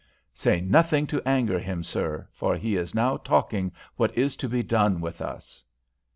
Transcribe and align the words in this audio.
Say 0.33 0.61
nothing 0.61 1.05
to 1.05 1.21
anger 1.27 1.59
him, 1.59 1.83
sir, 1.83 2.27
for 2.31 2.57
he 2.57 2.75
is 2.75 2.95
now 2.95 3.17
talking 3.17 3.71
what 3.97 4.17
is 4.17 4.35
to 4.37 4.49
be 4.49 4.63
done 4.63 4.99
with 4.99 5.21
us." 5.21 5.63